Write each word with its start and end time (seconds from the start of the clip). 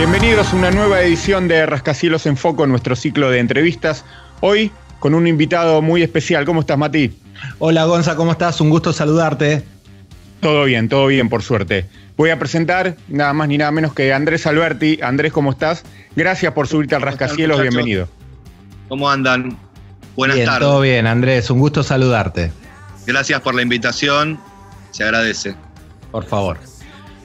Bienvenidos 0.00 0.54
a 0.54 0.56
una 0.56 0.70
nueva 0.70 1.02
edición 1.02 1.46
de 1.46 1.66
Rascacielos 1.66 2.24
en 2.24 2.38
Foco, 2.38 2.66
nuestro 2.66 2.96
ciclo 2.96 3.28
de 3.30 3.38
entrevistas. 3.38 4.06
Hoy 4.40 4.72
con 4.98 5.12
un 5.12 5.26
invitado 5.26 5.82
muy 5.82 6.02
especial. 6.02 6.46
¿Cómo 6.46 6.60
estás, 6.60 6.78
Mati? 6.78 7.12
Hola, 7.58 7.84
Gonza, 7.84 8.16
¿cómo 8.16 8.32
estás? 8.32 8.62
Un 8.62 8.70
gusto 8.70 8.94
saludarte. 8.94 9.62
Todo 10.40 10.64
bien, 10.64 10.88
todo 10.88 11.06
bien, 11.06 11.28
por 11.28 11.42
suerte. 11.42 11.84
Voy 12.16 12.30
a 12.30 12.38
presentar 12.38 12.96
nada 13.08 13.34
más 13.34 13.48
ni 13.48 13.58
nada 13.58 13.72
menos 13.72 13.92
que 13.92 14.10
Andrés 14.14 14.46
Alberti. 14.46 15.00
Andrés, 15.02 15.34
¿cómo 15.34 15.50
estás? 15.50 15.84
Gracias 16.16 16.54
por 16.54 16.66
subirte 16.66 16.94
al 16.94 17.02
Rascacielos, 17.02 17.60
bienvenido. 17.60 18.08
¿Cómo 18.88 19.10
andan? 19.10 19.58
Buenas 20.16 20.36
bien, 20.36 20.46
tardes. 20.46 20.66
Todo 20.66 20.80
bien, 20.80 21.06
Andrés, 21.06 21.50
un 21.50 21.58
gusto 21.58 21.82
saludarte. 21.82 22.50
Gracias 23.06 23.38
por 23.42 23.54
la 23.54 23.60
invitación, 23.60 24.40
se 24.92 25.04
agradece. 25.04 25.54
Por 26.10 26.24
favor. 26.24 26.56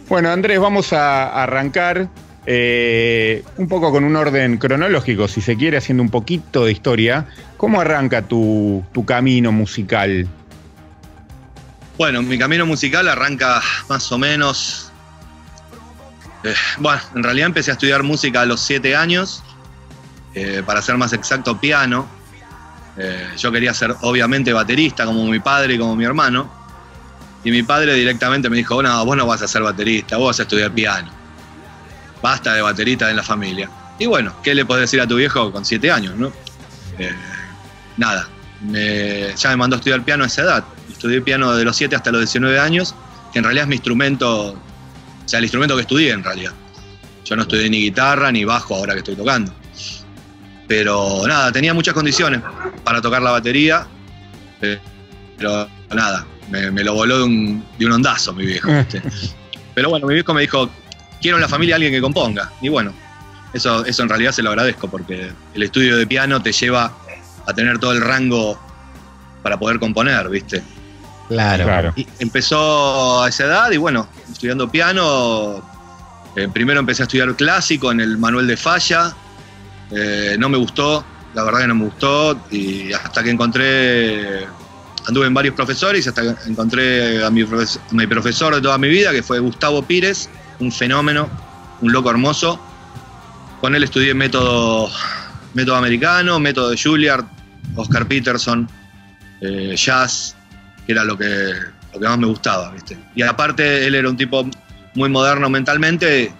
Bueno, 0.09 0.29
Andrés, 0.29 0.59
vamos 0.59 0.91
a 0.91 1.41
arrancar 1.41 2.09
eh, 2.47 3.43
un 3.57 3.67
poco 3.67 3.91
con 3.91 4.03
un 4.03 4.15
orden 4.15 4.57
cronológico, 4.57 5.27
si 5.27 5.41
se 5.41 5.55
quiere, 5.55 5.77
haciendo 5.77 6.03
un 6.03 6.09
poquito 6.09 6.65
de 6.65 6.71
historia. 6.71 7.25
¿Cómo 7.57 7.81
arranca 7.81 8.21
tu, 8.21 8.83
camino 9.05 9.51
musical? 9.51 10.27
Bueno, 11.97 12.21
mi 12.21 12.37
camino 12.37 12.65
musical 12.65 13.07
arranca 13.07 13.61
más 13.89 14.11
o 14.11 14.17
menos. 14.17 14.91
eh, 16.43 16.53
bueno, 16.77 17.01
en 17.15 17.23
realidad 17.23 17.47
empecé 17.47 17.71
a 17.71 17.73
estudiar 17.73 18.03
música 18.03 18.41
a 18.41 18.45
los 18.45 18.59
siete 18.59 18.95
años, 18.95 19.43
eh, 20.35 20.61
para 20.65 20.81
ser 20.81 20.97
más 20.97 21.13
exacto, 21.13 21.59
piano. 21.59 22.07
Yo 23.37 23.51
quería 23.51 23.73
ser 23.73 23.93
obviamente 24.03 24.53
baterista, 24.53 25.05
como 25.05 25.25
mi 25.25 25.41
padre 25.41 25.73
y 25.73 25.77
como 25.77 25.97
mi 25.97 26.05
hermano. 26.05 26.49
Y 27.43 27.51
mi 27.51 27.61
padre 27.61 27.93
directamente 27.93 28.49
me 28.49 28.55
dijo: 28.55 28.81
No, 28.81 29.05
vos 29.05 29.17
no 29.17 29.27
vas 29.27 29.41
a 29.41 29.49
ser 29.49 29.63
baterista, 29.63 30.15
vos 30.15 30.27
vas 30.27 30.39
a 30.39 30.43
estudiar 30.43 30.71
piano. 30.71 31.14
Basta 32.25 32.55
de 32.55 32.61
baterista 32.63 33.07
en 33.11 33.17
la 33.17 33.21
familia. 33.21 33.69
Y 33.99 34.07
bueno, 34.07 34.33
¿qué 34.41 34.55
le 34.55 34.65
podés 34.65 34.81
decir 34.89 34.99
a 34.99 35.05
tu 35.07 35.15
viejo 35.17 35.51
con 35.51 35.63
siete 35.63 35.91
años, 35.91 36.15
no? 36.15 36.31
Eh, 36.97 37.13
nada, 37.97 38.27
me- 38.61 39.35
ya 39.37 39.49
me 39.51 39.57
mandó 39.57 39.75
a 39.75 39.77
estudiar 39.79 40.01
piano 40.03 40.23
a 40.23 40.27
esa 40.27 40.41
edad. 40.41 40.63
Estudié 40.91 41.21
piano 41.21 41.53
de 41.55 41.63
los 41.63 41.75
7 41.77 41.95
hasta 41.95 42.11
los 42.11 42.21
19 42.21 42.59
años, 42.59 42.95
que 43.31 43.37
en 43.37 43.43
realidad 43.43 43.65
es 43.65 43.69
mi 43.69 43.75
instrumento, 43.75 44.53
o 44.53 44.57
sea, 45.27 45.37
el 45.37 45.45
instrumento 45.45 45.75
que 45.75 45.81
estudié 45.81 46.13
en 46.13 46.23
realidad. 46.23 46.53
Yo 47.25 47.35
no 47.35 47.43
estudié 47.43 47.69
ni 47.69 47.77
guitarra 47.81 48.31
ni 48.31 48.43
bajo 48.43 48.73
ahora 48.73 48.93
que 48.93 48.99
estoy 48.99 49.15
tocando. 49.15 49.53
Pero 50.67 51.27
nada, 51.27 51.51
tenía 51.51 51.75
muchas 51.75 51.93
condiciones 51.93 52.41
para 52.83 53.01
tocar 53.01 53.21
la 53.21 53.29
batería, 53.31 53.85
eh, 54.61 54.79
pero 55.37 55.67
nada, 55.93 56.25
me, 56.49 56.71
me 56.71 56.83
lo 56.83 56.95
voló 56.95 57.19
de 57.19 57.23
un, 57.23 57.63
de 57.77 57.85
un 57.85 57.91
ondazo 57.91 58.33
mi 58.33 58.47
viejo. 58.47 58.67
Pero 59.75 59.89
bueno, 59.89 60.07
mi 60.07 60.13
viejo 60.15 60.33
me 60.33 60.41
dijo, 60.41 60.69
quiero 61.25 61.37
en 61.37 61.41
la 61.41 61.49
familia 61.49 61.75
alguien 61.75 61.91
que 61.91 62.01
componga. 62.01 62.51
Y 62.61 62.69
bueno, 62.69 62.93
eso, 63.51 63.83
eso 63.83 64.03
en 64.03 64.09
realidad 64.09 64.31
se 64.31 64.43
lo 64.43 64.49
agradezco 64.51 64.87
porque 64.87 65.31
el 65.55 65.63
estudio 65.63 65.97
de 65.97 66.05
piano 66.05 66.39
te 66.41 66.51
lleva 66.51 66.91
a 67.47 67.53
tener 67.53 67.79
todo 67.79 67.93
el 67.93 68.01
rango 68.01 68.59
para 69.41 69.57
poder 69.57 69.79
componer, 69.79 70.29
¿viste? 70.29 70.61
Claro. 71.27 71.63
Claro. 71.63 71.93
Y- 71.95 72.07
Empezó 72.19 73.23
a 73.23 73.29
esa 73.29 73.45
edad 73.45 73.71
y 73.71 73.77
bueno, 73.77 74.07
estudiando 74.31 74.69
piano, 74.69 75.63
eh, 76.35 76.47
primero 76.53 76.79
empecé 76.79 77.01
a 77.01 77.05
estudiar 77.05 77.35
clásico 77.35 77.91
en 77.91 78.01
el 78.01 78.17
Manuel 78.19 78.45
de 78.45 78.55
Falla, 78.57 79.15
eh, 79.91 80.35
no 80.37 80.47
me 80.49 80.57
gustó, 80.57 81.03
la 81.33 81.43
verdad 81.43 81.61
que 81.61 81.67
no 81.67 81.75
me 81.75 81.85
gustó, 81.85 82.39
y 82.51 82.93
hasta 82.93 83.23
que 83.23 83.31
encontré, 83.31 84.45
anduve 85.07 85.25
en 85.27 85.33
varios 85.33 85.55
profesores 85.55 86.05
y 86.05 86.09
hasta 86.09 86.21
que 86.21 86.49
encontré 86.51 87.23
a 87.25 87.29
mi, 87.31 87.43
profes- 87.43 87.79
a 87.91 87.93
mi 87.95 88.05
profesor 88.07 88.53
de 88.53 88.61
toda 88.61 88.77
mi 88.77 88.89
vida, 88.89 89.11
que 89.11 89.23
fue 89.23 89.39
Gustavo 89.39 89.81
Pires, 89.83 90.29
un 90.59 90.71
fenómeno, 90.71 91.29
un 91.81 91.91
loco 91.91 92.09
hermoso. 92.09 92.59
Con 93.61 93.75
él 93.75 93.83
estudié 93.83 94.13
método, 94.13 94.89
método 95.53 95.75
americano, 95.75 96.39
método 96.39 96.69
de 96.69 96.77
Juilliard, 96.81 97.25
Oscar 97.75 98.07
Peterson, 98.07 98.69
eh, 99.41 99.75
jazz, 99.75 100.35
que 100.85 100.91
era 100.91 101.03
lo 101.03 101.17
que, 101.17 101.53
lo 101.93 101.99
que 101.99 102.07
más 102.07 102.17
me 102.17 102.27
gustaba, 102.27 102.71
¿viste? 102.71 102.97
Y 103.15 103.21
aparte, 103.21 103.87
él 103.87 103.95
era 103.95 104.09
un 104.09 104.17
tipo 104.17 104.47
muy 104.93 105.09
moderno 105.09 105.49
mentalmente 105.49 106.31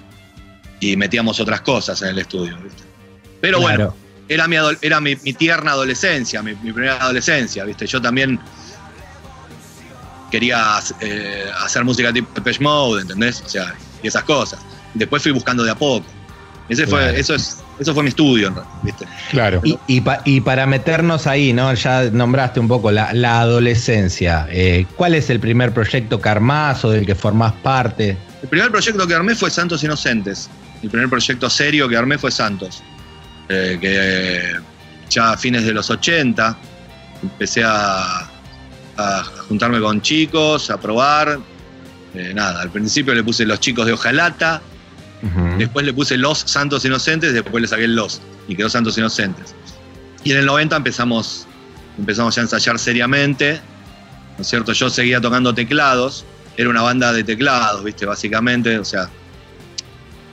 y 0.79 0.95
metíamos 0.95 1.39
otras 1.39 1.61
cosas 1.61 2.01
en 2.01 2.09
el 2.09 2.19
estudio, 2.19 2.57
¿viste? 2.61 2.83
Pero 3.41 3.59
bueno, 3.59 3.95
era 4.27 4.47
mi, 4.47 4.55
era 4.81 4.99
mi, 5.01 5.15
mi 5.23 5.33
tierna 5.33 5.71
adolescencia, 5.71 6.41
mi, 6.41 6.55
mi 6.55 6.71
primera 6.71 6.97
adolescencia, 6.97 7.63
¿viste? 7.63 7.85
Yo 7.85 8.01
también 8.01 8.39
quería 10.31 10.79
eh, 10.99 11.45
hacer 11.63 11.83
música 11.83 12.11
tipo 12.11 12.29
Depeche 12.33 12.61
Mode, 12.61 13.03
¿entendés? 13.03 13.41
O 13.45 13.49
sea, 13.49 13.73
y 14.05 14.07
esas 14.07 14.23
cosas. 14.23 14.59
Después 14.93 15.21
fui 15.23 15.31
buscando 15.31 15.63
de 15.63 15.71
a 15.71 15.75
poco. 15.75 16.05
Ese 16.69 16.88
fue, 16.88 16.99
Claro. 17.01 17.17
eso, 17.17 17.35
es, 17.35 17.57
eso 17.79 17.93
fue 17.93 18.01
mi 18.03 18.09
estudio, 18.09 18.47
en 18.47 18.55
realidad, 18.55 18.75
¿viste? 18.81 19.05
Claro. 19.29 19.61
Y, 19.63 19.77
y 19.88 20.01
pa- 20.01 20.21
y 20.25 20.41
para 20.41 20.66
meternos 20.66 21.27
ahí, 21.27 21.53
¿no? 21.53 21.71
Ya 21.75 22.09
nombraste 22.09 22.59
un 22.59 22.67
poco 22.67 22.89
la, 22.91 23.13
la 23.13 23.41
adolescencia. 23.41 24.47
Eh, 24.49 24.85
¿Cuál 24.95 25.13
es 25.15 25.29
el 25.29 25.39
primer 25.39 25.73
proyecto 25.73 26.19
que 26.19 26.29
armás 26.29 26.83
o 26.85 26.89
del 26.89 27.05
que 27.05 27.13
formás 27.13 27.53
parte? 27.53 28.17
El 28.41 28.49
primer 28.49 28.71
proyecto 28.71 29.05
que 29.05 29.13
armé 29.13 29.35
fue 29.35 29.51
Santos 29.51 29.83
Inocentes. 29.83 30.49
El 30.81 30.89
primer 30.89 31.09
proyecto 31.09 31.49
serio 31.49 31.88
que 31.88 31.97
armé 31.97 32.17
fue 32.17 32.31
Santos. 32.31 32.81
Eh, 33.49 33.77
que 33.79 33.95
eh, 33.95 34.53
ya 35.09 35.33
a 35.33 35.38
fines 35.38 35.65
de 35.65 35.73
los 35.73 35.89
80 35.91 36.57
empecé 37.21 37.63
a, 37.63 38.27
a 38.97 39.23
juntarme 39.47 39.79
con 39.79 40.01
chicos, 40.01 40.71
a 40.71 40.79
probar. 40.79 41.38
Eh, 42.15 42.33
nada, 42.33 42.61
al 42.61 42.69
principio 42.71 43.13
le 43.13 43.23
puse 43.23 43.45
los 43.45 43.59
chicos 43.59 43.85
de 43.85 43.93
Ojalata, 43.93 44.61
después 45.57 45.85
le 45.85 45.93
puse 45.93 46.17
los 46.17 46.39
Santos 46.39 46.85
Inocentes, 46.85 47.33
después 47.33 47.61
le 47.61 47.67
saqué 47.67 47.85
el 47.85 47.95
los 47.95 48.21
y 48.47 48.55
quedó 48.55 48.69
Santos 48.69 48.97
Inocentes. 48.97 49.55
Y 50.23 50.31
en 50.31 50.37
el 50.37 50.45
90 50.45 50.75
empezamos, 50.75 51.47
empezamos 51.97 52.35
ya 52.35 52.41
a 52.41 52.43
ensayar 52.43 52.77
seriamente, 52.79 53.59
¿no 54.37 54.41
es 54.41 54.47
cierto? 54.47 54.71
Yo 54.73 54.89
seguía 54.89 55.19
tocando 55.19 55.53
teclados, 55.53 56.25
era 56.57 56.69
una 56.69 56.81
banda 56.81 57.11
de 57.11 57.23
teclados, 57.23 57.83
¿viste? 57.83 58.05
Básicamente, 58.05 58.77
o 58.79 58.85
sea, 58.85 59.09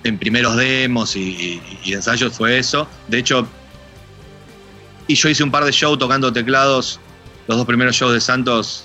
en 0.04 0.18
primeros 0.18 0.56
demos 0.56 1.16
y, 1.16 1.20
y- 1.20 1.62
y 1.84 1.92
ensayos 1.94 2.32
fue 2.34 2.58
eso. 2.58 2.86
De 3.08 3.18
hecho, 3.18 3.48
y 5.06 5.14
yo 5.14 5.28
hice 5.28 5.42
un 5.42 5.50
par 5.50 5.64
de 5.64 5.72
shows 5.72 5.98
tocando 5.98 6.32
teclados, 6.32 7.00
los 7.48 7.56
dos 7.56 7.66
primeros 7.66 7.96
shows 7.96 8.12
de 8.12 8.20
Santos. 8.20 8.84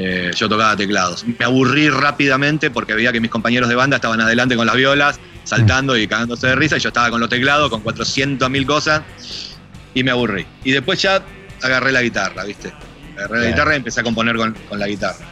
Eh, 0.00 0.30
yo 0.36 0.48
tocaba 0.48 0.76
teclados. 0.76 1.24
Me 1.26 1.44
aburrí 1.44 1.90
rápidamente 1.90 2.70
porque 2.70 2.94
veía 2.94 3.10
que 3.12 3.20
mis 3.20 3.30
compañeros 3.30 3.68
de 3.68 3.74
banda 3.74 3.96
estaban 3.96 4.20
adelante 4.20 4.54
con 4.54 4.66
las 4.66 4.76
violas, 4.76 5.18
saltando 5.42 5.96
y 5.96 6.06
cagándose 6.06 6.46
de 6.46 6.54
risa, 6.54 6.76
y 6.76 6.80
yo 6.80 6.88
estaba 6.88 7.10
con 7.10 7.20
los 7.20 7.28
teclados, 7.28 7.68
con 7.68 7.80
400 7.80 8.48
mil 8.48 8.64
cosas, 8.64 9.02
y 9.94 10.04
me 10.04 10.12
aburrí. 10.12 10.46
Y 10.62 10.70
después 10.70 11.02
ya 11.02 11.20
agarré 11.62 11.90
la 11.90 12.02
guitarra, 12.02 12.44
¿viste? 12.44 12.72
Agarré 13.16 13.40
la 13.40 13.50
guitarra 13.50 13.72
y 13.74 13.76
empecé 13.78 14.00
a 14.00 14.02
componer 14.04 14.36
con, 14.36 14.54
con 14.68 14.78
la 14.78 14.86
guitarra. 14.86 15.26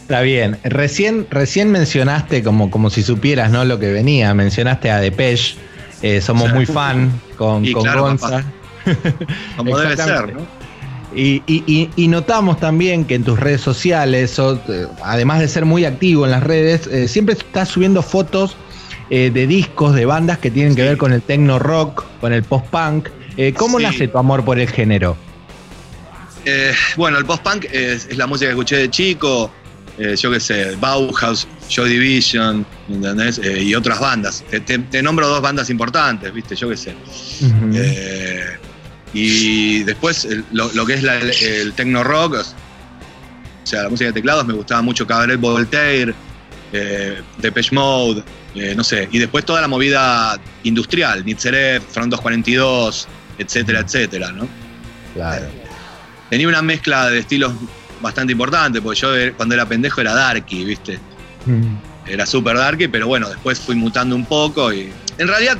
Está 0.00 0.22
bien. 0.22 0.58
Recién, 0.64 1.26
recién 1.30 1.70
mencionaste, 1.70 2.42
como, 2.42 2.70
como 2.70 2.88
si 2.88 3.02
supieras 3.02 3.50
¿no? 3.50 3.64
lo 3.66 3.78
que 3.78 3.92
venía, 3.92 4.32
mencionaste 4.32 4.90
a 4.90 5.00
Depeche. 5.00 5.56
Eh, 6.00 6.20
somos 6.20 6.52
muy 6.52 6.64
fan 6.64 7.10
con, 7.36 7.64
Y 7.64 7.72
con 7.72 7.82
claro, 7.82 8.02
Gonza. 8.02 8.28
papá. 8.28 8.44
Como 9.56 9.78
debe 9.80 9.96
ser. 9.96 10.34
¿no? 10.34 10.65
Y, 11.16 11.42
y- 11.46 11.64
y- 11.66 11.90
y 11.96 12.08
notamos 12.08 12.60
también 12.60 13.06
que 13.06 13.14
en 13.14 13.24
tus 13.24 13.40
redes 13.40 13.62
sociales, 13.62 14.38
eh, 14.38 14.86
además 15.02 15.40
de 15.40 15.48
ser 15.48 15.64
muy 15.64 15.86
activo 15.86 16.26
en 16.26 16.30
las 16.30 16.42
redes, 16.42 16.86
eh, 16.88 17.08
siempre 17.08 17.34
estás 17.34 17.70
subiendo 17.70 18.02
fotos 18.02 18.56
eh, 19.08 19.30
de 19.32 19.46
discos, 19.46 19.94
de 19.94 20.04
bandas 20.04 20.38
que 20.38 20.50
tienen 20.50 20.74
que 20.74 20.82
ver 20.82 20.98
con 20.98 21.12
el 21.12 21.22
techno 21.22 21.58
rock, 21.58 22.04
con 22.20 22.32
el 22.34 22.42
post-punk. 22.42 23.08
Eh, 23.38 23.54
¿Cómo 23.56 23.78
Sí. 23.78 23.84
nace 23.84 24.08
tu 24.08 24.18
amor 24.18 24.44
por 24.44 24.58
el 24.58 24.68
género? 24.68 25.16
Eh, 26.44 26.72
bueno, 26.96 27.16
el 27.18 27.24
post-punk 27.24 27.64
es, 27.72 28.06
es 28.06 28.16
la 28.18 28.26
música 28.26 28.48
que 28.48 28.52
escuché 28.52 28.76
de 28.76 28.90
chico, 28.90 29.50
yo 30.18 30.30
qué 30.30 30.40
sé, 30.40 30.76
Bauhaus, 30.76 31.48
Joy 31.70 31.88
Division, 31.88 32.66
¿entendés? 32.88 33.40
Y 33.42 33.74
otras 33.74 33.98
bandas. 33.98 34.44
Te, 34.50 34.60
te- 34.60 34.78
te 34.80 35.02
nombro 35.02 35.26
dos 35.26 35.40
bandas 35.40 35.70
importantes, 35.70 36.30
¿viste? 36.34 36.54
Yo 36.54 36.68
qué 36.68 36.76
sé. 36.76 36.94
Eh, 37.72 38.44
y 39.18 39.82
después 39.84 40.24
el- 40.24 40.44
lo, 40.52 40.70
lo 40.72 40.84
que 40.86 40.94
es 40.94 41.02
la- 41.02 41.16
el, 41.18 41.30
el 41.30 41.72
techno 41.72 42.02
rock, 42.04 42.34
o 42.34 43.66
sea, 43.66 43.82
la 43.82 43.88
música 43.88 44.08
de 44.08 44.12
teclados, 44.14 44.46
me 44.46 44.54
gustaba 44.54 44.82
mucho 44.82 45.06
Cabaret 45.06 45.40
Voltaire, 45.40 46.14
eh, 46.72 47.20
Depeche 47.38 47.74
Mode, 47.74 48.22
eh, 48.54 48.74
no 48.76 48.84
sé. 48.84 49.08
Y 49.10 49.18
después 49.18 49.44
toda 49.44 49.60
la 49.60 49.68
movida 49.68 50.38
industrial, 50.64 51.24
Nitzeret, 51.24 51.82
Front 51.82 52.10
242, 52.12 53.08
etcétera, 53.38 53.80
etcétera, 53.80 54.32
¿no? 54.32 54.48
Claro. 55.14 55.46
tenía 56.28 56.46
una 56.48 56.60
mezcla 56.60 57.08
de 57.08 57.20
estilos 57.20 57.52
bastante 58.02 58.32
importante, 58.32 58.82
porque 58.82 59.00
yo 59.00 59.16
eh, 59.16 59.32
cuando 59.36 59.54
era 59.54 59.64
pendejo 59.66 60.00
era 60.02 60.12
darky, 60.12 60.64
¿viste? 60.64 60.98
Mm. 61.46 61.76
Era 62.06 62.26
súper 62.26 62.56
darky, 62.58 62.88
pero 62.88 63.06
bueno, 63.06 63.28
después 63.28 63.58
fui 63.58 63.74
mutando 63.76 64.14
un 64.14 64.26
poco 64.26 64.72
y 64.72 64.92
en 65.18 65.26
realidad 65.28 65.56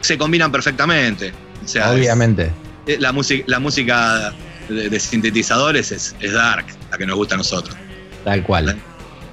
se 0.00 0.18
combinan 0.18 0.50
perfectamente. 0.50 1.32
O 1.64 1.68
sea, 1.68 1.92
es- 1.92 1.98
Obviamente. 2.00 2.50
Eh, 2.86 2.96
la, 2.98 3.12
música 3.12 3.44
la 3.46 3.58
música 3.58 4.32
de, 4.68 4.88
de 4.88 5.00
sintetizadores 5.00 5.92
es, 5.92 6.14
es 6.20 6.32
dark, 6.32 6.66
la 6.90 6.98
que 6.98 7.06
nos 7.06 7.16
gusta 7.16 7.34
a 7.34 7.38
nosotros. 7.38 7.76
Tal 8.24 8.42
cual. 8.42 8.76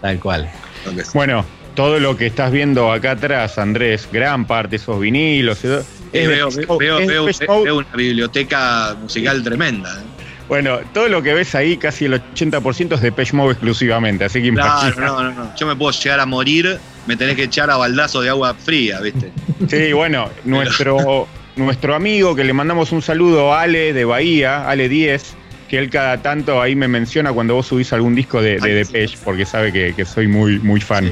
Tal 0.02 0.20
cual. 0.20 0.50
Entonces, 0.80 1.14
Bueno, 1.14 1.46
todo 1.76 2.00
lo 2.00 2.18
que 2.18 2.28
estás 2.28 2.52
viendo 2.52 2.92
acá 2.92 3.12
atrás, 3.12 3.58
Andrés, 3.58 4.08
gran 4.12 4.46
parte, 4.46 4.76
esos 4.76 5.00
vinilos. 5.00 5.64
Es 5.64 5.86
veo, 6.12 6.50
veo, 6.78 6.98
veo, 7.00 7.26
veo, 7.64 7.78
una 7.78 7.96
biblioteca 7.96 8.96
musical 9.00 9.44
tremenda. 9.44 9.90
¿eh? 9.90 10.22
Bueno, 10.48 10.80
todo 10.94 11.08
lo 11.08 11.24
que 11.24 11.34
ves 11.34 11.56
ahí, 11.56 11.78
casi 11.78 12.06
el 12.06 12.22
80% 12.22 12.96
es 12.96 13.02
de 13.02 13.12
Page 13.14 13.34
Mode 13.34 13.54
exclusivamente, 13.54 14.26
así 14.26 14.42
que 14.42 14.52
Claro, 14.52 15.00
no, 15.00 15.24
no, 15.24 15.32
no. 15.32 15.56
Yo 15.56 15.66
me 15.66 15.78
puedo 15.78 15.92
llegar 15.98 16.20
a 16.20 16.26
morir, 16.26 16.78
me 17.08 17.16
tenés 17.16 17.38
que 17.38 17.44
echar 17.44 17.72
a 17.72 17.78
baldazo 17.78 18.20
de 18.20 18.30
agua 18.30 18.54
fría, 18.54 19.00
¿viste? 19.00 19.32
Sí, 19.70 19.94
bueno, 19.94 20.30
nuestro, 20.44 21.30
nuestro 21.56 21.96
amigo 21.96 22.36
que 22.36 22.44
le 22.44 22.54
mandamos 22.54 22.92
un 22.92 23.02
saludo, 23.02 23.54
Ale 23.54 23.94
de 23.94 24.06
Bahía, 24.06 24.70
Ale 24.70 24.90
10, 24.90 25.36
que 25.70 25.78
él 25.78 25.90
cada 25.90 26.22
tanto 26.22 26.62
ahí 26.62 26.76
me 26.76 26.88
menciona 26.88 27.32
cuando 27.32 27.56
vos 27.56 27.68
subís 27.68 27.94
algún 27.94 28.16
disco 28.16 28.42
de, 28.42 28.60
de 28.60 28.74
Depeche, 28.74 29.18
porque 29.24 29.46
sabe 29.46 29.72
que, 29.72 30.06
soy 30.06 30.28
muy, 30.28 30.60
muy 30.60 30.82
fan. 30.82 31.12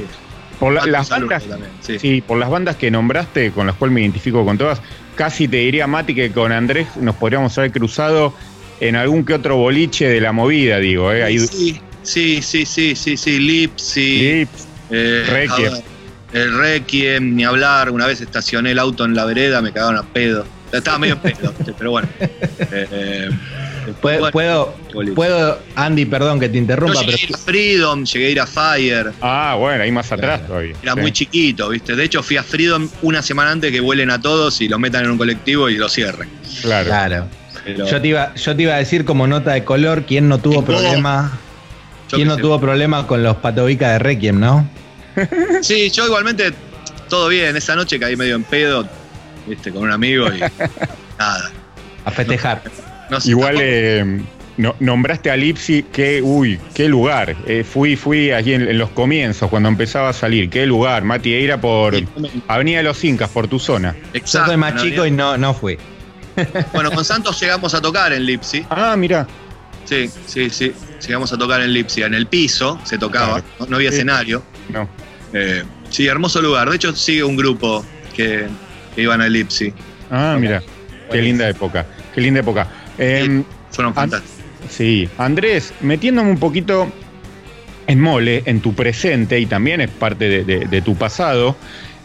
Por 0.58 0.74
las 0.86 1.08
bandas, 1.08 1.44
sí. 1.80 2.22
por 2.26 2.38
las 2.38 2.50
bandas 2.50 2.76
que 2.76 2.90
nombraste, 2.90 3.50
con 3.52 3.66
las 3.66 3.76
cuales 3.76 3.94
me 3.94 4.02
identifico 4.02 4.44
con 4.44 4.58
todas, 4.58 4.82
casi 5.14 5.48
te 5.48 5.56
diría, 5.56 5.86
Mati, 5.86 6.14
que 6.14 6.30
con 6.30 6.52
Andrés 6.52 6.88
nos 6.96 7.14
podríamos 7.16 7.56
haber 7.56 7.72
cruzado 7.72 8.34
en 8.80 8.96
algún 8.96 9.24
que 9.24 9.34
otro 9.34 9.56
boliche 9.56 10.08
de 10.08 10.20
la 10.20 10.32
movida, 10.32 10.78
digo. 10.78 11.12
¿eh? 11.12 11.38
Sí, 11.38 11.80
sí, 12.02 12.42
sí, 12.42 12.66
sí, 12.66 12.94
sí, 12.96 13.16
sí. 13.16 13.38
Lips, 13.38 13.96
eh, 14.90 15.24
Requiem. 15.28 15.72
El 16.32 16.56
Requiem, 16.56 17.34
ni 17.34 17.44
hablar. 17.44 17.90
Una 17.90 18.06
vez 18.06 18.20
estacioné 18.20 18.72
el 18.72 18.78
auto 18.78 19.04
en 19.04 19.14
la 19.14 19.24
vereda, 19.24 19.60
me 19.60 19.72
cagaron 19.72 19.96
a 19.96 20.02
pedo. 20.02 20.44
Estaba 20.72 20.98
medio 20.98 21.18
pedo, 21.18 21.52
pero 21.78 21.90
bueno. 21.90 22.08
Eh, 22.20 23.30
¿Puedo, 24.00 24.74
puedo, 25.14 25.58
Andy, 25.74 26.04
perdón 26.04 26.38
que 26.38 26.48
te 26.48 26.58
interrumpa. 26.58 27.00
llegué 27.02 27.34
a 27.34 27.38
Freedom, 27.38 28.04
llegué 28.04 28.26
a 28.26 28.30
ir 28.30 28.40
a 28.40 28.46
Fire. 28.46 29.12
Ah, 29.20 29.56
bueno, 29.58 29.82
ahí 29.82 29.90
más 29.90 30.12
atrás 30.12 30.46
todavía. 30.46 30.76
Era 30.82 30.94
muy 30.94 31.12
chiquito, 31.12 31.70
¿viste? 31.70 31.96
De 31.96 32.04
hecho, 32.04 32.22
fui 32.22 32.36
a 32.36 32.42
Freedom 32.42 32.88
una 33.02 33.22
semana 33.22 33.50
antes 33.50 33.72
que 33.72 33.80
vuelen 33.80 34.10
a 34.10 34.20
todos 34.20 34.60
y 34.60 34.68
los 34.68 34.78
metan 34.78 35.04
en 35.04 35.12
un 35.12 35.18
colectivo 35.18 35.68
y 35.68 35.76
lo 35.76 35.88
cierren. 35.88 36.28
Claro. 36.62 36.88
Claro. 36.88 37.28
Yo, 37.66 38.00
te 38.00 38.08
iba, 38.08 38.34
yo 38.34 38.56
te 38.56 38.62
iba 38.62 38.74
a 38.74 38.78
decir 38.78 39.04
como 39.04 39.26
nota 39.26 39.52
de 39.52 39.64
color, 39.64 40.04
¿quién 40.06 40.28
no 40.28 40.38
tuvo 40.38 40.64
problema? 40.64 41.38
¿Quién 42.08 42.28
no 42.28 42.36
tuvo 42.36 42.60
problema 42.60 43.06
con 43.06 43.22
los 43.22 43.36
patobicas 43.36 43.92
de 43.92 43.98
Requiem, 43.98 44.38
no? 44.38 44.68
Sí, 45.62 45.90
yo 45.90 46.06
igualmente, 46.06 46.52
todo 47.08 47.28
bien. 47.28 47.56
Esa 47.56 47.76
noche 47.76 47.98
caí 47.98 48.16
medio 48.16 48.36
en 48.36 48.44
pedo, 48.44 48.88
viste, 49.46 49.70
con 49.70 49.82
un 49.82 49.92
amigo 49.92 50.28
y 50.32 50.40
nada. 51.18 51.50
A 52.04 52.10
festejar. 52.10 52.62
Igual 53.24 53.56
eh, 53.60 54.20
nombraste 54.78 55.30
a 55.30 55.36
Lipsy, 55.36 55.84
que, 55.84 56.22
uy, 56.22 56.58
qué 56.74 56.88
lugar. 56.88 57.36
Eh, 57.46 57.64
fui, 57.64 57.96
fui 57.96 58.30
allí 58.30 58.54
en, 58.54 58.78
los 58.78 58.90
comienzos, 58.90 59.50
cuando 59.50 59.68
empezaba 59.68 60.10
a 60.10 60.12
salir. 60.12 60.48
Qué 60.50 60.66
lugar. 60.66 61.04
Mati 61.04 61.32
Eira 61.34 61.60
por 61.60 61.94
Avenida 62.48 62.78
de 62.78 62.84
los 62.84 63.02
Incas, 63.04 63.30
por 63.30 63.48
tu 63.48 63.58
zona. 63.58 63.96
Exacto, 64.12 64.38
Yo 64.38 64.52
soy 64.52 64.56
más 64.56 64.82
chico 64.82 65.06
y 65.06 65.10
no, 65.10 65.36
no 65.36 65.54
fui. 65.54 65.78
Bueno, 66.72 66.90
con 66.92 67.04
Santos 67.04 67.40
llegamos 67.40 67.74
a 67.74 67.80
tocar 67.80 68.12
en 68.12 68.24
Lipsy. 68.24 68.64
Ah, 68.70 68.94
mira. 68.96 69.26
Sí, 69.84 70.08
sí, 70.26 70.50
sí. 70.50 70.72
Llegamos 71.06 71.32
a 71.32 71.38
tocar 71.38 71.60
en 71.60 71.72
Lipsy. 71.72 72.02
En 72.02 72.14
el 72.14 72.26
piso 72.26 72.78
se 72.84 72.98
tocaba, 72.98 73.42
no, 73.68 73.76
había 73.76 73.90
escenario. 73.90 74.42
No. 74.68 74.88
Eh, 75.32 75.62
sí, 75.88 76.06
hermoso 76.06 76.40
lugar. 76.40 76.68
De 76.70 76.76
hecho, 76.76 76.94
sigue 76.94 77.24
un 77.24 77.36
grupo 77.36 77.84
que, 78.14 78.46
iban 78.96 79.20
a 79.20 79.28
Lipsy. 79.28 79.72
Ah, 80.10 80.36
mira. 80.38 80.62
Qué 81.10 81.22
linda 81.22 81.48
época. 81.48 81.86
Qué 82.14 82.20
linda 82.20 82.40
época. 82.40 82.68
Em, 82.98 83.44
fueron 83.70 83.94
fantásticos. 83.94 84.44
sí, 84.68 85.08
Andrés, 85.18 85.72
metiéndome 85.80 86.30
un 86.30 86.38
poquito 86.38 86.92
en 87.86 88.00
mole, 88.00 88.42
en 88.46 88.60
tu 88.60 88.74
presente 88.74 89.40
y 89.40 89.46
también 89.46 89.80
es 89.80 89.90
parte 89.90 90.44
de, 90.44 90.82
tu 90.82 90.96
pasado. 90.96 91.56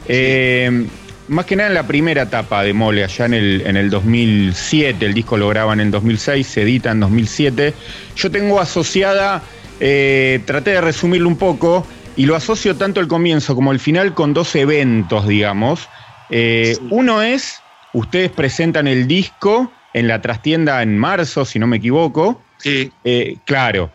Eh, 0.07 0.87
más 1.27 1.45
que 1.45 1.55
nada 1.55 1.69
en 1.69 1.73
la 1.73 1.87
primera 1.87 2.23
etapa 2.23 2.63
de 2.63 2.73
Mole, 2.73 3.03
allá 3.03 3.25
en 3.25 3.33
el, 3.33 3.63
en 3.65 3.77
el 3.77 3.89
2007, 3.89 5.05
el 5.05 5.13
disco 5.13 5.37
lo 5.37 5.49
graban 5.49 5.79
en 5.79 5.89
2006, 5.89 6.45
se 6.45 6.61
edita 6.61 6.91
en 6.91 6.99
2007. 6.99 7.73
Yo 8.15 8.31
tengo 8.31 8.59
asociada, 8.59 9.41
eh, 9.79 10.41
traté 10.45 10.71
de 10.71 10.81
resumirlo 10.81 11.27
un 11.27 11.37
poco, 11.37 11.85
y 12.15 12.25
lo 12.25 12.35
asocio 12.35 12.75
tanto 12.75 12.99
el 12.99 13.07
comienzo 13.07 13.55
como 13.55 13.71
el 13.71 13.79
final 13.79 14.13
con 14.13 14.33
dos 14.33 14.55
eventos, 14.55 15.27
digamos. 15.27 15.89
Eh, 16.29 16.77
uno 16.89 17.21
es, 17.21 17.61
ustedes 17.93 18.31
presentan 18.31 18.87
el 18.87 19.07
disco 19.07 19.71
en 19.93 20.07
la 20.07 20.21
trastienda 20.21 20.81
en 20.81 20.97
marzo, 20.97 21.45
si 21.45 21.59
no 21.59 21.67
me 21.67 21.77
equivoco. 21.77 22.41
Sí. 22.57 22.91
Eh, 23.03 23.37
claro. 23.45 23.91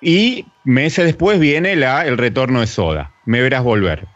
Y 0.00 0.46
meses 0.64 1.06
después 1.06 1.40
viene 1.40 1.74
la, 1.76 2.06
el 2.06 2.18
retorno 2.18 2.60
de 2.60 2.66
Soda. 2.66 3.12
Me 3.24 3.40
verás 3.40 3.62
volver. 3.62 4.06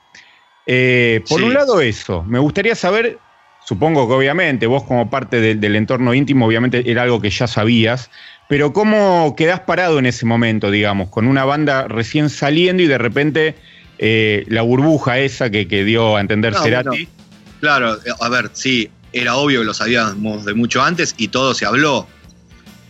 Eh, 0.66 1.22
por 1.28 1.42
un 1.42 1.54
lado 1.54 1.80
eso, 1.80 2.22
me 2.22 2.38
gustaría 2.38 2.74
saber, 2.74 3.18
supongo 3.64 4.08
que 4.08 4.14
obviamente 4.14 4.66
vos 4.66 4.84
como 4.84 5.10
parte 5.10 5.54
del 5.54 5.76
entorno 5.76 6.14
íntimo, 6.14 6.46
obviamente 6.46 6.90
era 6.90 7.02
algo 7.02 7.20
que 7.20 7.30
ya 7.30 7.46
sabías, 7.46 8.10
pero 8.48 8.72
¿cómo 8.72 9.34
quedás 9.36 9.60
parado 9.60 9.98
en 9.98 10.06
ese 10.06 10.26
momento, 10.26 10.70
digamos, 10.70 11.08
con 11.08 11.26
una 11.26 11.44
banda 11.44 11.88
recién 11.88 12.28
saliendo 12.28 12.82
y 12.82 12.86
de 12.86 12.98
repente 12.98 13.54
eh, 13.98 14.44
la 14.48 14.62
burbuja 14.62 15.18
esa 15.18 15.50
que, 15.50 15.64
dio 15.64 16.16
a 16.16 16.20
entender 16.20 16.54
Cerati? 16.54 17.08
claro, 17.60 17.98
a 18.20 18.28
ver, 18.28 18.50
sí, 18.52 18.90
era 19.12 19.36
obvio 19.36 19.60
que 19.60 19.66
lo 19.66 19.74
sabíamos 19.74 20.44
de 20.44 20.54
mucho 20.54 20.82
antes 20.82 21.14
y 21.16 21.28
todo 21.28 21.54
se 21.54 21.64
habló. 21.64 22.06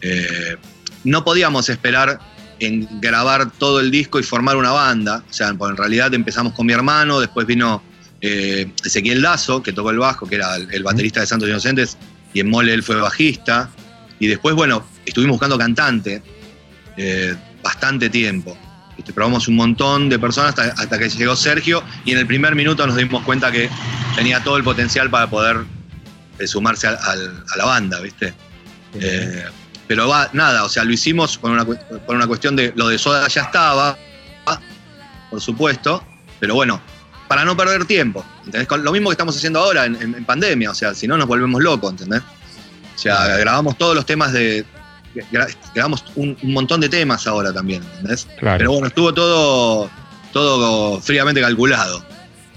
Eh, 0.00 0.56
no 1.04 1.24
podíamos 1.24 1.68
esperar 1.68 2.18
en 2.58 2.88
grabar 3.00 3.50
todo 3.50 3.80
el 3.80 3.90
disco 3.90 4.20
y 4.20 4.22
formar 4.22 4.56
una 4.56 4.70
banda. 4.70 5.22
O 5.28 5.32
sea, 5.32 5.48
en 5.48 5.76
realidad 5.76 6.14
empezamos 6.14 6.52
con 6.54 6.66
mi 6.66 6.72
hermano, 6.72 7.20
después 7.20 7.46
vino 7.46 7.82
eh, 8.24 8.70
Ezequiel 8.84 9.20
Lazo, 9.20 9.62
que 9.62 9.72
tocó 9.72 9.90
el 9.90 9.98
bajo, 9.98 10.26
que 10.26 10.36
era 10.36 10.54
el, 10.54 10.82
baterista 10.84 11.20
de 11.20 11.26
Santos 11.26 11.48
Inocentes, 11.48 11.98
y 12.32 12.38
en 12.38 12.48
Mole 12.48 12.72
él 12.72 12.84
fue 12.84 12.96
bajista. 12.96 13.68
Y 14.20 14.28
después, 14.28 14.54
bueno, 14.54 14.86
estuvimos 15.04 15.34
buscando 15.34 15.58
cantante 15.58 16.22
eh, 16.96 17.34
bastante 17.62 18.08
tiempo. 18.08 18.56
Este, 18.96 19.12
probamos 19.12 19.48
un 19.48 19.56
montón 19.56 20.08
de 20.08 20.20
personas 20.20 20.56
hasta, 20.56 20.98
que 20.98 21.08
llegó 21.08 21.34
Sergio 21.34 21.82
y 22.04 22.12
en 22.12 22.18
el 22.18 22.26
primer 22.26 22.54
minuto 22.54 22.86
nos 22.86 22.96
dimos 22.96 23.24
cuenta 23.24 23.50
que 23.50 23.68
tenía 24.14 24.42
todo 24.44 24.56
el 24.56 24.62
potencial 24.62 25.10
para 25.10 25.28
poder 25.28 25.64
eh, 26.38 26.46
sumarse 26.46 26.86
a, 26.86 27.16
la 27.56 27.64
banda, 27.64 28.00
¿viste? 28.00 28.32
Pero 29.88 30.08
va, 30.08 30.30
nada, 30.32 30.64
o 30.64 30.68
sea, 30.68 30.84
lo 30.84 30.92
hicimos 30.92 31.36
por 31.36 31.50
una, 31.50 31.66
una 32.06 32.26
cuestión 32.28 32.54
de 32.54 32.72
lo 32.76 32.88
de 32.88 32.98
Soda 32.98 33.26
ya 33.26 33.42
estaba, 33.42 33.98
por 35.28 35.40
supuesto, 35.40 36.04
pero 36.38 36.54
bueno, 36.54 36.80
para 37.32 37.46
no 37.46 37.56
perder 37.56 37.86
tiempo. 37.86 38.22
¿entendés? 38.44 38.68
Lo 38.82 38.92
mismo 38.92 39.08
que 39.08 39.14
estamos 39.14 39.34
haciendo 39.34 39.60
ahora 39.60 39.86
en, 39.86 40.22
pandemia, 40.26 40.70
o 40.70 40.74
sea, 40.74 40.92
si 40.92 41.08
no 41.08 41.16
nos 41.16 41.26
volvemos 41.26 41.62
locos, 41.62 41.92
¿entendés? 41.92 42.20
O 42.94 42.98
sea, 42.98 43.38
grabamos 43.38 43.78
todos 43.78 43.94
los 43.94 44.04
temas 44.04 44.34
de. 44.34 44.66
Grabamos 45.74 46.04
un, 46.14 46.36
montón 46.42 46.82
de 46.82 46.90
temas 46.90 47.26
ahora 47.26 47.50
también, 47.50 47.82
¿entendés? 47.82 48.28
Pero 48.38 48.72
bueno, 48.72 48.88
estuvo 48.88 49.14
todo, 49.14 49.90
todo 50.30 51.00
fríamente 51.00 51.40
calculado. 51.40 52.04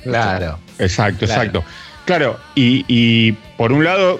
Claro. 0.03 0.59
Exacto, 0.77 1.23
exacto. 1.23 1.63
Claro, 2.03 2.37
y, 2.53 2.83
y 2.89 3.31
por 3.55 3.71
un 3.71 3.85
lado, 3.85 4.19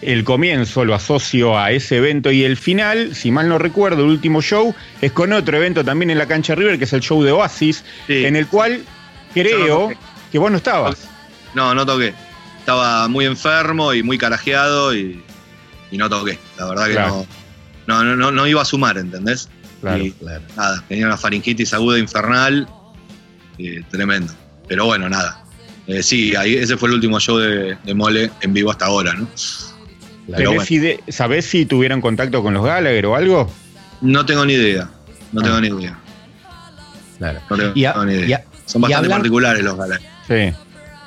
el 0.00 0.24
comienzo 0.24 0.86
lo 0.86 0.94
asocio 0.94 1.58
a 1.58 1.72
ese 1.72 1.98
evento 1.98 2.32
y 2.32 2.42
el 2.42 2.56
final, 2.56 3.14
si 3.14 3.30
mal 3.30 3.50
no 3.50 3.58
recuerdo, 3.58 4.04
el 4.04 4.08
último 4.08 4.40
show 4.40 4.74
es 5.02 5.12
con 5.12 5.34
otro 5.34 5.58
evento 5.58 5.84
también 5.84 6.08
en 6.08 6.16
la 6.16 6.26
cancha 6.26 6.54
River, 6.54 6.78
que 6.78 6.84
es 6.84 6.92
el 6.94 7.02
show 7.02 7.22
de 7.22 7.32
Oasis, 7.32 7.84
en 8.08 8.34
el 8.34 8.46
cual 8.46 8.82
creo 9.34 9.92
que 10.32 10.38
vos 10.38 10.50
no 10.50 10.56
estabas. 10.56 11.06
No, 11.54 11.74
no 11.74 11.84
toqué. 11.84 12.14
Estaba 12.58 13.06
muy 13.08 13.26
enfermo 13.26 13.92
y 13.92 14.02
muy 14.02 14.16
carajeado 14.16 14.94
y, 14.94 15.22
no 15.92 16.08
toqué. 16.08 16.38
La 16.58 16.66
verdad 16.66 16.86
que 16.86 16.94
no, 16.94 17.26
no, 17.86 18.16
no, 18.16 18.32
no, 18.32 18.46
iba 18.46 18.62
a 18.62 18.64
sumar, 18.64 18.96
¿entendés? 18.96 19.48
Claro, 19.80 20.02
Nada, 20.56 20.82
tenía 20.88 21.06
una 21.06 21.16
faringitis 21.18 21.74
aguda 21.74 21.98
infernal, 21.98 22.66
y 23.58 23.82
tremendo. 23.82 24.32
Pero 24.66 24.86
bueno, 24.86 25.08
nada. 25.08 25.44
Eh, 25.86 26.02
sí, 26.02 26.34
ahí, 26.34 26.56
ese 26.56 26.76
fue 26.78 26.88
el 26.88 26.94
último 26.94 27.20
show 27.20 27.36
de, 27.36 27.76
de 27.84 27.94
Mole 27.94 28.30
en 28.40 28.54
vivo 28.54 28.70
hasta 28.70 28.86
ahora, 28.86 29.12
¿no? 29.12 29.28
¿Sabés 31.08 31.44
si 31.44 31.66
tuvieron 31.66 32.00
contacto 32.00 32.42
con 32.42 32.54
los 32.54 32.64
Gallagher 32.64 33.06
o 33.06 33.14
algo? 33.14 33.52
No 34.00 34.24
tengo 34.24 34.44
ni 34.44 34.54
idea. 34.54 34.88
No 35.32 35.42
tengo 35.42 35.56
ah. 35.56 35.60
ni 35.60 35.68
idea. 35.68 35.98
Claro. 37.18 37.40
Son 38.66 38.82
bastante 38.82 39.08
particulares 39.08 39.62
los 39.62 39.76
Gallagher. 39.76 40.08
Sí. 40.26 40.56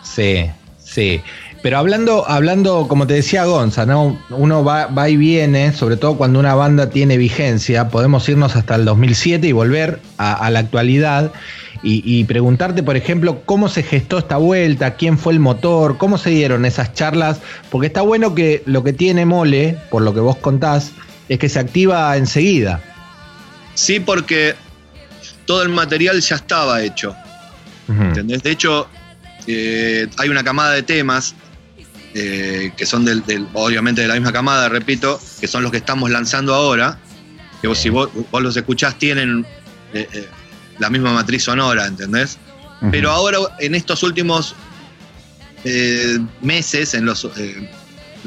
Sí, 0.03 0.45
sí. 0.83 1.21
Pero 1.61 1.79
hablando, 1.79 2.29
hablando, 2.29 2.87
como 2.87 3.07
te 3.07 3.15
decía 3.15 3.45
Gonza, 3.45 3.85
¿no? 3.85 4.17
uno 4.29 4.63
va, 4.63 4.87
va, 4.87 5.09
y 5.09 5.17
viene, 5.17 5.73
sobre 5.73 5.97
todo 5.97 6.15
cuando 6.15 6.39
una 6.39 6.53
banda 6.53 6.89
tiene 6.89 7.17
vigencia, 7.17 7.89
podemos 7.89 8.29
irnos 8.29 8.55
hasta 8.55 8.75
el 8.75 8.85
2007 8.85 9.47
y 9.47 9.51
volver 9.51 9.99
a 10.17 10.49
la 10.49 10.59
actualidad 10.59 11.31
y, 11.83 12.23
preguntarte, 12.25 12.83
por 12.83 12.97
ejemplo, 12.97 13.41
cómo 13.45 13.69
se 13.69 13.83
gestó 13.83 14.17
esta 14.17 14.37
vuelta, 14.37 14.95
quién 14.95 15.17
fue 15.17 15.33
el 15.33 15.39
motor, 15.39 15.97
cómo 15.97 16.17
se 16.17 16.31
dieron 16.31 16.65
esas 16.65 16.93
charlas, 16.93 17.39
porque 17.69 17.87
está 17.87 18.01
bueno 18.01 18.35
que 18.35 18.63
lo 18.65 18.83
que 18.83 18.93
tiene 18.93 19.25
Mole, 19.25 19.77
por 19.89 20.01
lo 20.01 20.13
que 20.13 20.19
vos 20.19 20.37
contás, 20.37 20.91
es 21.29 21.39
que 21.39 21.49
se 21.49 21.59
activa 21.59 22.15
enseguida. 22.17 22.81
Sí, 23.75 23.99
porque 23.99 24.55
todo 25.45 25.61
el 25.63 25.69
material 25.69 26.19
ya 26.19 26.35
estaba 26.35 26.81
hecho. 26.81 27.15
¿Entendés? 27.87 28.43
De 28.43 28.51
hecho, 28.51 28.87
eh, 29.47 30.07
hay 30.17 30.29
una 30.29 30.43
camada 30.43 30.73
de 30.73 30.83
temas 30.83 31.35
eh, 32.13 32.71
que 32.75 32.85
son 32.85 33.05
del, 33.05 33.23
obviamente 33.53 34.01
de 34.01 34.07
la 34.07 34.15
misma 34.15 34.33
camada, 34.33 34.69
repito, 34.69 35.19
que 35.39 35.47
son 35.47 35.63
los 35.63 35.71
que 35.71 35.77
estamos 35.77 36.09
lanzando 36.09 36.53
ahora, 36.53 36.99
que 37.61 37.67
vos, 37.67 37.77
si 37.77 37.89
vos, 37.89 38.09
los 38.31 38.57
escuchás 38.57 38.97
tienen 38.99 39.45
eh, 39.93 40.27
la 40.79 40.89
misma 40.89 41.13
matriz 41.13 41.43
sonora, 41.43 41.85
¿entendés? 41.85 42.37
Pero 42.91 43.09
ahora, 43.09 43.39
en 43.59 43.73
estos 43.73 44.03
últimos 44.03 44.53
meses, 46.41 46.93
en 46.93 47.05
los 47.05 47.27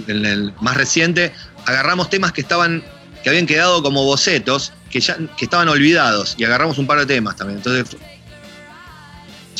en 0.08 0.26
el 0.26 0.52
más 0.60 0.76
reciente, 0.76 1.32
agarramos 1.66 2.10
temas 2.10 2.32
que 2.32 2.40
estaban, 2.40 2.82
que 3.22 3.28
habían 3.28 3.46
quedado 3.46 3.80
como 3.82 4.04
bocetos, 4.04 4.72
que 4.90 5.00
ya 5.00 5.16
que 5.36 5.44
estaban 5.44 5.68
olvidados, 5.68 6.34
y 6.36 6.44
agarramos 6.44 6.78
un 6.78 6.88
par 6.88 6.98
de 6.98 7.06
temas 7.06 7.36
también. 7.36 7.58
Entonces, 7.58 7.96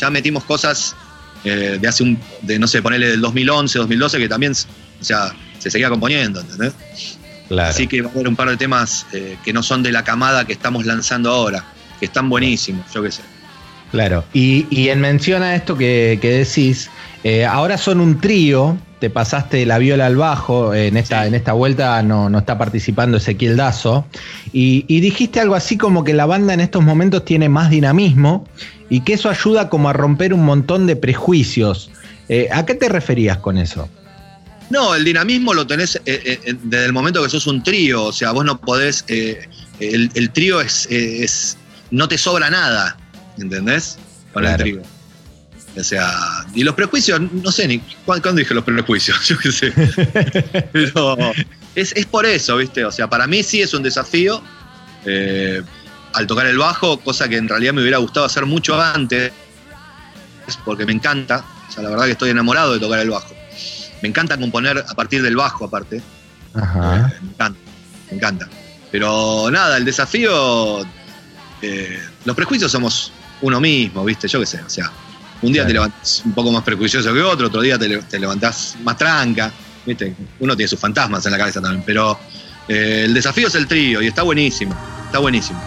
ya 0.01 0.09
metimos 0.09 0.43
cosas 0.43 0.95
eh, 1.43 1.77
de 1.79 1.87
hace 1.87 2.03
un, 2.03 2.19
de 2.41 2.59
no 2.59 2.67
sé, 2.67 2.81
ponerle 2.81 3.07
del 3.07 3.21
2011, 3.21 3.79
2012, 3.79 4.17
que 4.17 4.27
también 4.27 4.51
o 4.53 5.03
sea, 5.03 5.33
se 5.59 5.69
seguía 5.69 5.89
componiendo, 5.89 6.41
¿entendés? 6.41 6.73
Así 7.59 7.87
que 7.87 8.01
va 8.01 8.09
a 8.09 8.11
haber 8.13 8.27
un 8.27 8.35
par 8.35 8.49
de 8.49 8.57
temas 8.57 9.05
eh, 9.13 9.37
que 9.43 9.53
no 9.53 9.61
son 9.61 9.83
de 9.83 9.91
la 9.91 10.03
camada 10.03 10.45
que 10.45 10.53
estamos 10.53 10.85
lanzando 10.85 11.29
ahora, 11.29 11.63
que 11.99 12.05
están 12.05 12.29
buenísimos, 12.29 12.85
yo 12.93 13.03
qué 13.03 13.11
sé. 13.11 13.21
Claro, 13.91 14.23
y, 14.33 14.87
en 14.87 15.01
mención 15.01 15.43
a 15.43 15.53
esto 15.53 15.77
que, 15.77 16.17
decís, 16.21 16.89
eh, 17.25 17.45
ahora 17.45 17.77
son 17.77 17.99
un 17.99 18.21
trío, 18.21 18.77
te 18.99 19.09
pasaste 19.09 19.65
la 19.65 19.79
viola 19.79 20.05
al 20.05 20.15
bajo, 20.15 20.73
en 20.73 20.95
esta, 20.95 21.27
en 21.27 21.35
esta 21.35 21.51
vuelta 21.51 22.01
no, 22.01 22.29
no, 22.29 22.39
está 22.39 22.57
participando 22.57 23.17
Ezequiel 23.17 23.57
Dazo, 23.57 24.05
y, 24.53 24.85
y, 24.87 25.01
dijiste 25.01 25.41
algo 25.41 25.55
así 25.55 25.77
como 25.77 26.05
que 26.05 26.13
la 26.13 26.25
banda 26.25 26.53
en 26.53 26.61
estos 26.61 26.81
momentos 26.83 27.25
tiene 27.25 27.49
más 27.49 27.69
dinamismo 27.69 28.47
y 28.91 28.99
que 28.99 29.13
eso 29.13 29.29
ayuda 29.29 29.69
como 29.69 29.89
a 29.89 29.93
romper 29.93 30.33
un 30.33 30.43
montón 30.43 30.85
de 30.85 30.97
prejuicios. 30.97 31.89
Eh, 32.27 32.49
¿A 32.51 32.65
qué 32.65 32.75
te 32.75 32.89
referías 32.89 33.37
con 33.37 33.57
eso? 33.57 33.87
No, 34.69 34.93
el 34.95 35.05
dinamismo 35.05 35.53
lo 35.53 35.65
tenés 35.65 35.95
eh, 35.95 36.01
eh, 36.05 36.55
desde 36.61 36.85
el 36.87 36.91
momento 36.91 37.23
que 37.23 37.29
sos 37.29 37.47
un 37.47 37.63
trío, 37.63 38.03
o 38.03 38.11
sea, 38.11 38.31
vos 38.31 38.43
no 38.43 38.59
podés, 38.59 39.05
el, 39.07 40.29
trío 40.33 40.59
es, 40.59 40.87
es, 40.91 41.57
no 41.89 42.09
te 42.09 42.17
sobra 42.17 42.49
nada, 42.49 42.97
¿entendés? 43.37 43.97
Con 44.33 44.45
el 44.45 44.57
trío. 44.57 44.81
O 45.77 45.83
sea, 45.85 46.11
y 46.53 46.65
los 46.65 46.75
prejuicios, 46.75 47.21
no 47.31 47.49
sé 47.49 47.69
ni 47.69 47.79
cuándo, 48.05 48.33
dije 48.33 48.53
los 48.53 48.65
prejuicios, 48.65 49.25
yo 49.25 49.37
qué 49.37 49.53
sé. 49.53 49.71
Pero 50.73 51.17
es, 51.75 51.93
es, 51.95 52.05
por 52.07 52.25
eso, 52.25 52.57
¿viste? 52.57 52.83
O 52.83 52.91
sea, 52.91 53.09
para 53.09 53.25
mí 53.25 53.41
sí 53.41 53.61
es 53.61 53.73
un 53.73 53.83
desafío 53.83 54.43
al 56.13 56.27
tocar 56.27 56.45
el 56.45 56.57
bajo, 56.57 56.99
cosa 56.99 57.27
que 57.27 57.37
en 57.37 57.47
realidad 57.47 57.73
me 57.73 57.81
hubiera 57.81 57.97
gustado 57.97 58.25
hacer 58.25 58.45
mucho 58.45 58.79
antes, 58.79 59.31
porque 60.65 60.85
me 60.85 60.93
encanta, 60.93 61.43
o 61.69 61.71
sea, 61.71 61.83
la 61.83 61.89
verdad 61.89 62.05
que 62.05 62.11
estoy 62.11 62.29
enamorado 62.29 62.73
de 62.73 62.79
tocar 62.79 62.99
el 62.99 63.09
bajo. 63.09 63.33
Me 64.01 64.09
encanta 64.09 64.37
componer 64.37 64.83
a 64.87 64.93
partir 64.95 65.21
del 65.21 65.35
bajo, 65.35 65.65
aparte. 65.65 66.01
Ajá. 66.53 66.97
Eh, 66.97 67.19
me 67.21 67.29
encanta, 67.29 67.59
me 68.09 68.17
encanta. 68.17 68.49
Pero 68.91 69.49
nada, 69.51 69.77
el 69.77 69.85
desafío, 69.85 70.81
eh, 71.61 71.99
los 72.25 72.35
prejuicios 72.35 72.71
somos 72.71 73.11
uno 73.41 73.61
mismo, 73.61 74.03
¿viste? 74.03 74.27
Yo 74.27 74.39
qué 74.39 74.45
sé, 74.45 74.61
o 74.61 74.69
sea, 74.69 74.91
un 75.41 75.53
día 75.53 75.65
te 75.65 75.73
levantás 75.73 76.21
un 76.25 76.33
poco 76.33 76.51
más 76.51 76.63
prejuicioso 76.63 77.13
que 77.13 77.21
otro, 77.21 77.47
otro 77.47 77.61
día 77.61 77.77
te, 77.79 78.19
levantás 78.19 78.75
más 78.83 78.97
tranca, 78.97 79.51
¿viste? 79.85 80.15
Uno 80.39 80.55
tiene 80.55 80.67
sus 80.67 80.79
fantasmas 80.79 81.25
en 81.25 81.31
la 81.31 81.37
cabeza 81.37 81.61
también, 81.61 81.83
pero 81.85 82.19
eh, 82.67 83.03
el 83.05 83.13
desafío 83.13 83.47
es 83.47 83.55
el 83.55 83.67
trío 83.67 84.01
y 84.01 84.07
está 84.07 84.23
buenísimo, 84.23 84.75
está 85.05 85.19
buenísimo. 85.19 85.61